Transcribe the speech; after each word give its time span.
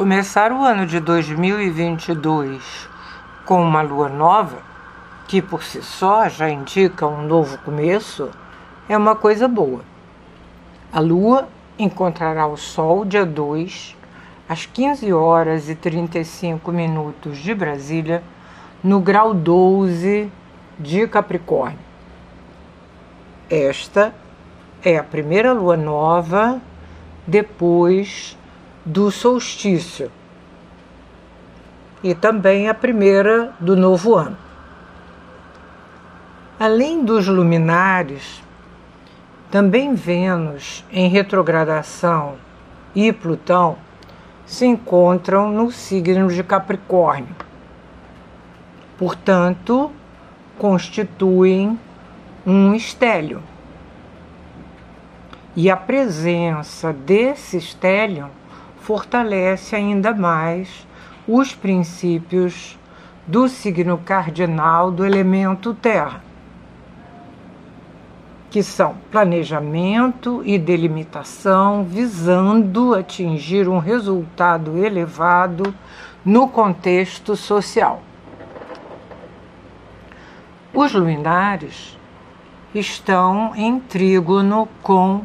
Começar 0.00 0.50
o 0.50 0.64
ano 0.64 0.86
de 0.86 0.98
2022 0.98 2.88
com 3.44 3.62
uma 3.62 3.82
lua 3.82 4.08
nova, 4.08 4.56
que 5.28 5.42
por 5.42 5.62
si 5.62 5.82
só 5.82 6.26
já 6.26 6.48
indica 6.48 7.06
um 7.06 7.20
novo 7.26 7.58
começo, 7.58 8.30
é 8.88 8.96
uma 8.96 9.14
coisa 9.14 9.46
boa. 9.46 9.82
A 10.90 11.00
lua 11.00 11.46
encontrará 11.78 12.46
o 12.46 12.56
sol 12.56 13.04
dia 13.04 13.26
2, 13.26 13.94
às 14.48 14.64
15 14.64 15.12
horas 15.12 15.68
e 15.68 15.74
35 15.74 16.72
minutos 16.72 17.36
de 17.36 17.54
Brasília, 17.54 18.22
no 18.82 19.00
grau 19.00 19.34
12 19.34 20.32
de 20.78 21.06
Capricórnio. 21.08 21.78
Esta 23.50 24.14
é 24.82 24.96
a 24.96 25.04
primeira 25.04 25.52
lua 25.52 25.76
nova 25.76 26.58
depois 27.26 28.39
do 28.84 29.10
solstício 29.10 30.10
e 32.02 32.14
também 32.14 32.68
a 32.68 32.74
primeira 32.74 33.52
do 33.60 33.76
novo 33.76 34.14
ano. 34.14 34.36
Além 36.58 37.04
dos 37.04 37.26
luminares, 37.26 38.42
também 39.50 39.94
Vênus 39.94 40.84
em 40.90 41.08
retrogradação 41.08 42.36
e 42.94 43.12
Plutão 43.12 43.76
se 44.46 44.66
encontram 44.66 45.50
no 45.50 45.70
signo 45.70 46.28
de 46.28 46.42
Capricórnio. 46.42 47.34
Portanto, 48.98 49.90
constituem 50.58 51.78
um 52.46 52.74
estélio. 52.74 53.42
E 55.56 55.70
a 55.70 55.76
presença 55.76 56.92
desse 56.92 57.56
estélio 57.56 58.28
fortalece 58.80 59.76
ainda 59.76 60.12
mais 60.12 60.86
os 61.28 61.54
princípios 61.54 62.78
do 63.26 63.48
signo 63.48 63.98
cardinal 63.98 64.90
do 64.90 65.04
elemento 65.04 65.72
terra, 65.74 66.22
que 68.50 68.62
são 68.62 68.96
planejamento 69.10 70.42
e 70.44 70.58
delimitação, 70.58 71.84
visando 71.84 72.94
atingir 72.94 73.68
um 73.68 73.78
resultado 73.78 74.76
elevado 74.76 75.72
no 76.24 76.48
contexto 76.48 77.36
social. 77.36 78.02
Os 80.74 80.92
luminares 80.92 81.96
estão 82.74 83.52
em 83.54 83.78
trígono 83.78 84.68
com 84.82 85.24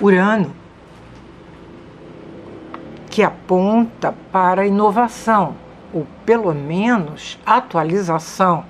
Urano 0.00 0.61
que 3.12 3.22
aponta 3.22 4.14
para 4.32 4.66
inovação, 4.66 5.54
ou 5.92 6.06
pelo 6.24 6.54
menos 6.54 7.38
atualização, 7.44 8.64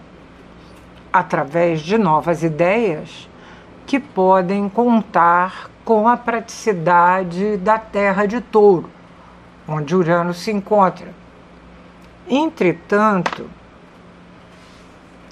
através 1.12 1.80
de 1.80 1.96
novas 1.96 2.42
ideias 2.42 3.28
que 3.86 4.00
podem 4.00 4.68
contar 4.68 5.70
com 5.84 6.08
a 6.08 6.16
praticidade 6.16 7.56
da 7.58 7.78
Terra 7.78 8.26
de 8.26 8.40
Touro, 8.40 8.90
onde 9.68 9.94
Urano 9.94 10.34
se 10.34 10.50
encontra. 10.50 11.14
Entretanto, 12.28 13.48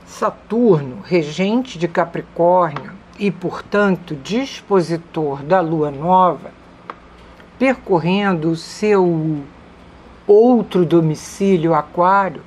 Saturno, 0.06 1.00
regente 1.02 1.80
de 1.80 1.88
Capricórnio 1.88 2.92
e, 3.18 3.28
portanto, 3.28 4.14
dispositor 4.14 5.42
da 5.42 5.60
Lua 5.60 5.90
Nova, 5.90 6.59
percorrendo 7.60 8.52
o 8.52 8.56
seu 8.56 9.44
outro 10.26 10.86
domicílio 10.86 11.74
aquário, 11.74 12.42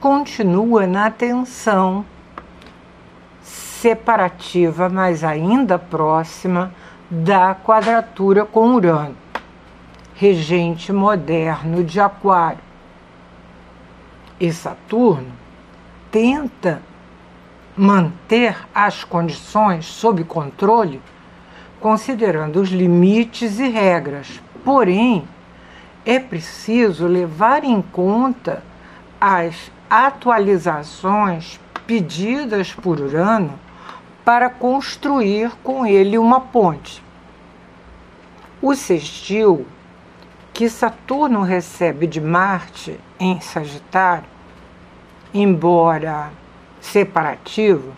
continua 0.00 0.86
na 0.86 1.10
tensão 1.10 2.06
separativa, 3.42 4.88
mas 4.88 5.24
ainda 5.24 5.76
próxima 5.76 6.72
da 7.10 7.52
quadratura 7.52 8.46
com 8.46 8.76
Urano, 8.76 9.16
regente 10.14 10.92
moderno 10.92 11.82
de 11.82 11.98
Aquário. 11.98 12.62
E 14.38 14.52
Saturno 14.52 15.32
tenta 16.12 16.80
manter 17.76 18.56
as 18.72 19.02
condições 19.02 19.84
sob 19.84 20.22
controle, 20.22 21.02
considerando 21.80 22.60
os 22.60 22.70
limites 22.70 23.58
e 23.58 23.68
regras 23.68 24.40
Porém, 24.64 25.28
é 26.06 26.18
preciso 26.18 27.06
levar 27.06 27.64
em 27.64 27.82
conta 27.82 28.62
as 29.20 29.70
atualizações 29.90 31.60
pedidas 31.86 32.72
por 32.72 32.98
Urano 32.98 33.58
para 34.24 34.48
construir 34.48 35.52
com 35.62 35.86
ele 35.86 36.16
uma 36.16 36.40
ponte. 36.40 37.02
O 38.62 38.74
sextil 38.74 39.66
que 40.54 40.68
Saturno 40.70 41.42
recebe 41.42 42.06
de 42.06 42.20
Marte 42.20 42.98
em 43.20 43.40
Sagitário, 43.40 44.24
embora 45.34 46.30
separativo, 46.80 47.92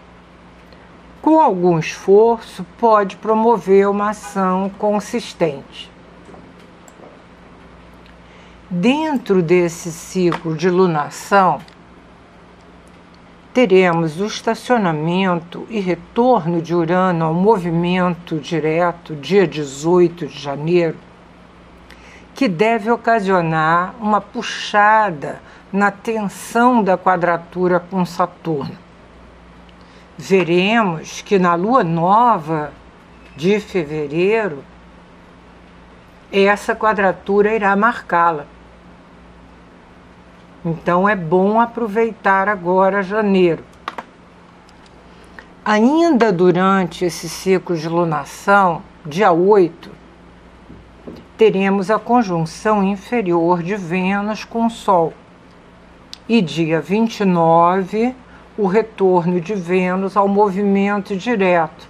com 1.23 1.41
algum 1.41 1.79
esforço 1.79 2.65
pode 2.79 3.17
promover 3.17 3.89
uma 3.89 4.11
ação 4.11 4.71
consistente. 4.79 5.96
Dentro 8.69 9.43
desse 9.43 9.93
ciclo 9.93 10.57
de 10.57 10.69
lunação, 10.69 11.61
teremos 13.55 14.21
o 14.21 14.27
estacionamento 14.27 15.65
e 15.71 15.79
retorno 15.79 16.61
de 16.61 16.75
Urano 16.75 17.27
ao 17.27 17.33
movimento 17.33 18.41
direto, 18.41 19.15
dia 19.15 19.47
18 19.47 20.27
de 20.27 20.37
janeiro, 20.37 20.97
que 22.35 22.49
deve 22.49 22.91
ocasionar 22.91 23.95
uma 24.01 24.21
puxada 24.21 25.41
na 25.73 25.93
tensão 25.93 26.83
da 26.83 26.99
quadratura 26.99 27.79
com 27.79 28.05
Saturno. 28.05 28.77
Veremos 30.19 31.23
que 31.23 31.39
na 31.39 31.55
lua 31.55 31.85
nova 31.85 32.73
de 33.37 33.61
fevereiro, 33.61 34.65
essa 36.33 36.75
quadratura 36.75 37.55
irá 37.55 37.77
marcá-la. 37.77 38.56
Então 40.69 41.09
é 41.09 41.15
bom 41.15 41.61
aproveitar 41.61 42.49
agora 42.49 43.01
janeiro. 43.01 43.63
Ainda 45.65 46.33
durante 46.33 47.05
esse 47.05 47.29
ciclo 47.29 47.77
de 47.77 47.89
lunação, 47.89 48.83
dia 49.05 49.31
8, 49.31 49.89
teremos 51.37 51.89
a 51.89 52.01
conjunção 52.01 52.83
inferior 52.83 53.63
de 53.63 53.77
Vênus 53.77 54.43
com 54.43 54.67
o 54.67 54.71
Sol. 54.71 55.15
E 56.29 56.43
dia 56.43 56.81
29, 56.81 58.13
o 58.59 58.67
retorno 58.67 59.41
de 59.41 59.55
Vênus 59.55 60.17
ao 60.17 60.27
movimento 60.27 61.17
direto, 61.17 61.89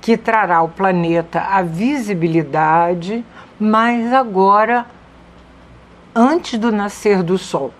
que 0.00 0.16
trará 0.16 0.62
o 0.62 0.68
planeta 0.68 1.40
à 1.40 1.60
visibilidade, 1.60 3.24
mas 3.58 4.12
agora 4.12 4.86
antes 6.14 6.56
do 6.56 6.70
nascer 6.70 7.24
do 7.24 7.36
Sol. 7.36 7.74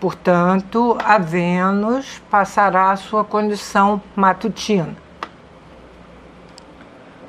Portanto, 0.00 0.96
a 1.02 1.16
Vênus 1.16 2.20
passará 2.30 2.90
a 2.90 2.96
sua 2.96 3.24
condição 3.24 4.02
matutina. 4.14 4.94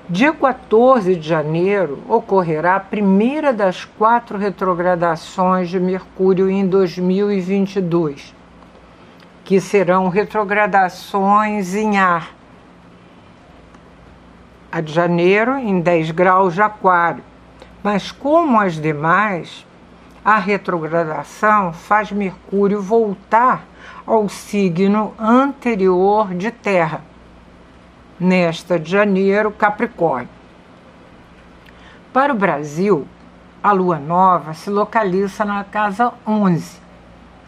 Dia 0.09 0.31
14 0.31 1.17
de 1.17 1.27
janeiro 1.27 2.01
ocorrerá 2.07 2.77
a 2.77 2.79
primeira 2.79 3.51
das 3.51 3.83
quatro 3.83 4.37
retrogradações 4.37 5.69
de 5.69 5.77
Mercúrio 5.81 6.49
em 6.49 6.65
2022, 6.65 8.33
que 9.43 9.59
serão 9.59 10.07
retrogradações 10.07 11.75
em 11.75 11.97
ar. 11.97 12.33
A 14.71 14.79
de 14.79 14.93
janeiro 14.93 15.57
em 15.57 15.81
10 15.81 16.11
graus 16.11 16.53
de 16.53 16.61
Aquário, 16.61 17.23
mas 17.83 18.09
como 18.09 18.61
as 18.61 18.79
demais, 18.79 19.66
a 20.27 20.39
retrogradação 20.39 21.71
faz 21.71 22.11
Mercúrio 22.11 22.81
voltar 22.81 23.65
ao 24.05 24.27
signo 24.27 25.13
anterior 25.17 26.33
de 26.33 26.51
Terra, 26.51 26.99
nesta 28.19 28.77
de 28.77 28.91
janeiro, 28.91 29.51
Capricórnio. 29.51 30.27
Para 32.11 32.33
o 32.33 32.35
Brasil, 32.35 33.07
a 33.63 33.71
lua 33.71 33.99
nova 33.99 34.53
se 34.53 34.69
localiza 34.69 35.45
na 35.45 35.63
casa 35.63 36.11
11 36.27 36.77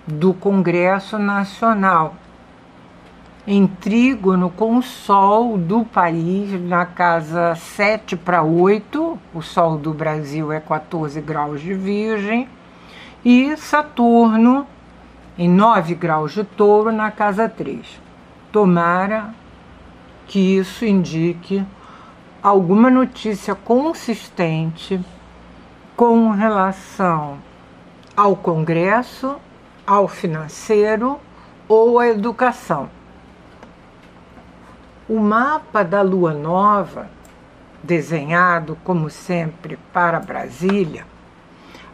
do 0.08 0.34
Congresso 0.34 1.20
Nacional, 1.20 2.16
em 3.46 3.68
trígono 3.68 4.50
com 4.50 4.78
o 4.78 4.82
Sol 4.82 5.58
do 5.58 5.84
país 5.84 6.50
na 6.62 6.86
casa 6.86 7.56
7 7.56 8.16
para 8.16 8.42
8, 8.42 9.20
o 9.34 9.42
Sol 9.42 9.78
do 9.78 9.94
Brasil 9.94 10.54
é 10.54 10.62
14 10.62 11.20
graus 11.20 11.60
de 11.60 11.74
Virgem 11.74 12.48
e 13.24 13.56
Saturno 13.58 14.66
em 15.38 15.50
9 15.50 15.96
graus 15.96 16.34
de 16.34 16.44
touro 16.44 16.92
na 16.92 17.12
casa 17.12 17.48
3. 17.48 18.00
Tomara 18.52 19.34
que 20.28 20.58
isso 20.58 20.86
indique 20.86 21.66
alguma 22.42 22.90
notícia 22.90 23.56
consistente 23.56 25.00
com 25.96 26.32
relação 26.32 27.38
ao 28.16 28.36
Congresso, 28.36 29.36
ao 29.86 30.08
financeiro 30.08 31.20
ou 31.68 32.00
à 32.00 32.08
educação. 32.08 32.90
O 35.08 35.20
mapa 35.20 35.84
da 35.84 36.02
lua 36.02 36.34
nova, 36.34 37.10
desenhado 37.82 38.78
como 38.84 39.10
sempre 39.10 39.78
para 39.92 40.20
Brasília, 40.20 41.06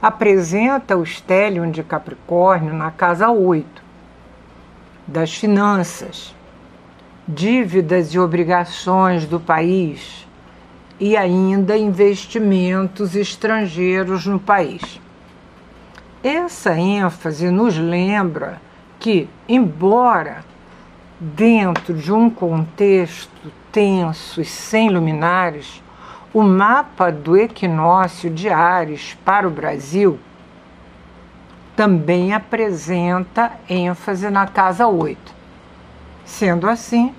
apresenta 0.06 0.96
o 0.96 1.02
estélio 1.02 1.66
de 1.72 1.82
Capricórnio 1.82 2.76
na 2.76 2.92
casa 2.92 3.32
8, 3.32 3.66
das 5.08 5.34
finanças, 5.34 6.36
dívidas 7.28 8.14
e 8.14 8.20
obrigações 8.20 9.26
do 9.26 9.40
país 9.40 10.28
e 11.00 11.18
ainda 11.18 11.76
investimentos 11.76 13.16
estrangeiros 13.16 14.28
no 14.28 14.40
país. 14.40 15.02
Essa 16.24 16.78
ênfase 16.78 17.50
nos 17.50 17.76
lembra 17.76 18.62
que, 19.00 19.28
embora 19.50 20.46
dentro 21.20 21.96
de 21.96 22.14
um 22.14 22.30
contexto 22.30 23.52
tenso 23.72 24.40
e 24.40 24.46
sem 24.46 24.88
luminares, 24.88 25.82
o 26.36 26.44
mapa 26.44 27.14
do 27.14 27.38
equinócio 27.38 28.30
de 28.30 28.50
Ares 28.50 29.18
para 29.24 29.48
o 29.48 29.50
Brasil 29.50 30.20
também 31.78 32.34
apresenta 32.34 33.54
ênfase 33.70 34.30
na 34.30 34.46
casa 34.46 34.86
8. 34.86 35.34
Sendo 36.26 36.68
assim, 36.68 37.16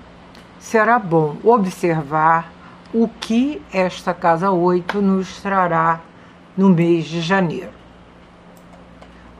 será 0.59 0.99
bom 0.99 1.35
observar 1.43 2.51
o 2.93 3.07
que 3.07 3.59
esta 3.73 4.13
casa 4.13 4.51
8 4.51 5.01
nos 5.01 5.41
trará 5.41 5.99
no 6.55 6.69
mês 6.69 7.05
de 7.05 7.19
janeiro. 7.19 7.73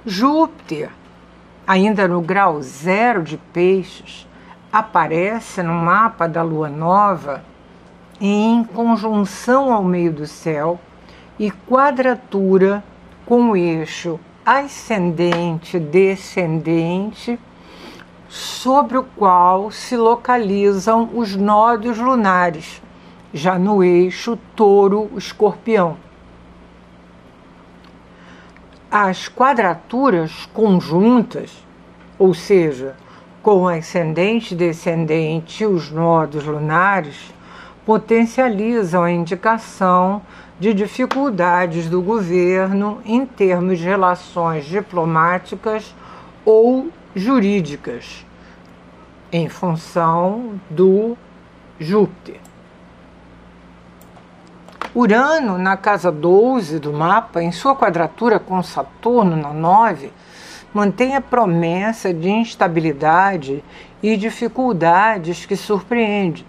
Júpiter, 0.04 0.90
ainda 1.68 2.08
no 2.08 2.20
grau 2.20 2.64
zero 2.64 3.22
de 3.22 3.38
peixes, 3.38 4.28
aparece 4.74 5.62
no 5.62 5.74
mapa 5.76 6.28
da 6.28 6.42
lua 6.42 6.68
nova 6.68 7.44
em 8.20 8.64
conjunção 8.64 9.72
ao 9.72 9.84
meio 9.84 10.12
do 10.12 10.26
céu 10.26 10.80
e 11.38 11.52
quadratura 11.52 12.84
com 13.26 13.52
o 13.52 13.56
eixo 13.56 14.20
ascendente-descendente, 14.46 17.40
sobre 18.30 18.98
o 18.98 19.04
qual 19.04 19.70
se 19.72 19.96
localizam 19.98 21.10
os 21.14 21.36
nódulos 21.36 21.98
lunares, 21.98 22.82
já 23.34 23.60
no 23.60 23.84
eixo 23.84 24.40
touro-escorpião. 24.56 25.98
As 28.90 29.28
quadraturas 29.28 30.48
conjuntas, 30.54 31.62
ou 32.18 32.34
seja, 32.34 32.96
com 33.44 33.68
ascendente 33.68 34.54
e 34.54 34.58
descendente 34.58 35.64
e 35.64 35.68
os 35.68 35.92
nódulos 35.92 36.48
lunares, 36.48 37.34
potencializam 37.88 39.02
a 39.02 39.10
indicação 39.10 40.22
de 40.60 40.74
dificuldades 40.74 41.90
do 41.90 42.02
governo 42.02 43.00
em 43.06 43.26
termos 43.26 43.80
de 43.80 43.86
relações 43.86 44.66
diplomáticas 44.66 45.96
ou 46.44 46.90
jurídicas, 47.16 48.26
em 49.32 49.48
função 49.48 50.60
do 50.70 51.18
Júpiter. 51.80 52.42
Urano, 54.94 55.58
na 55.58 55.78
casa 55.78 56.12
12 56.12 56.80
do 56.80 56.92
mapa, 56.92 57.42
em 57.42 57.54
sua 57.54 57.74
quadratura 57.74 58.38
com 58.38 58.62
Saturno 58.62 59.38
na 59.38 59.54
9, 59.54 60.12
mantém 60.74 61.16
a 61.16 61.22
promessa 61.22 62.14
de 62.14 62.28
instabilidade 62.28 63.64
e 64.04 64.18
dificuldades 64.18 65.46
que 65.46 65.56
surpreende, 65.56 66.46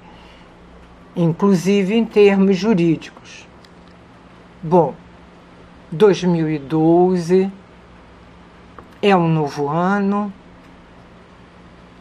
inclusive 1.18 1.96
em 1.96 2.04
termos 2.04 2.56
jurídicos. 2.56 3.44
Bom, 4.62 4.94
2012 5.90 7.50
é 9.02 9.16
um 9.16 9.28
novo 9.28 9.68
ano. 9.68 10.32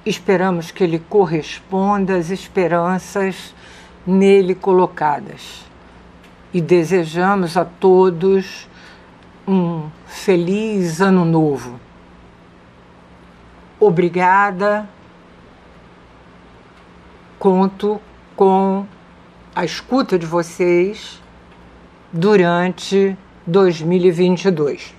Esperamos 0.05 0.69
que 0.69 0.83
ele 0.83 0.99
corresponda 0.99 2.15
às 2.15 2.29
esperanças 2.29 3.55
nele 4.05 4.53
colocadas. 4.53 5.65
E 6.53 6.61
desejamos 6.61 7.57
a 7.57 7.65
todos 7.65 8.69
um 9.47 9.89
feliz 10.05 11.01
ano 11.01 11.25
novo. 11.25 11.79
Obrigada. 13.79 14.87
Conto 17.39 17.99
com 18.35 18.85
a 19.57 19.65
escuta 19.65 20.19
de 20.19 20.25
vocês 20.27 21.19
durante 22.13 23.17
2022. 23.47 24.93